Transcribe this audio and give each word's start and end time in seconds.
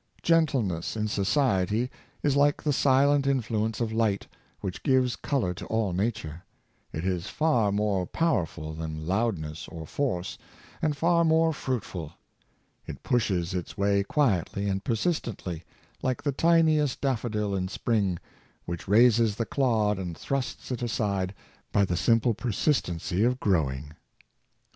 Gentleness 0.23 0.97
in 0.97 1.07
society 1.07 1.91
is 2.23 2.35
like 2.35 2.63
the 2.63 2.73
silent 2.73 3.27
influence 3.27 3.79
of 3.79 3.93
light, 3.93 4.25
which 4.59 4.81
gives 4.81 5.15
color 5.15 5.53
to 5.53 5.67
all 5.67 5.93
nature; 5.93 6.41
it 6.91 7.05
is 7.05 7.27
far 7.27 7.71
more 7.71 8.07
powerful 8.07 8.73
than 8.73 9.05
loudness 9.05 9.67
or 9.67 9.85
force, 9.85 10.39
and 10.81 10.97
far 10.97 11.23
more 11.23 11.53
fruitful. 11.53 12.13
It 12.87 13.03
pushes 13.03 13.53
its 13.53 13.77
way 13.77 14.01
quietly 14.01 14.67
and 14.67 14.83
persistently, 14.83 15.61
like 16.01 16.23
the 16.23 16.31
tiniest 16.31 16.99
daffodil 16.99 17.53
in 17.55 17.67
spring, 17.67 18.17
which 18.65 18.87
raises 18.87 19.35
the 19.35 19.45
clod 19.45 19.99
and 19.99 20.17
thrusts 20.17 20.71
it 20.71 20.81
aside 20.81 21.35
by 21.71 21.85
the 21.85 21.95
simple 21.95 22.33
persistency 22.33 23.23
of 23.23 23.39
growing. 23.39 23.91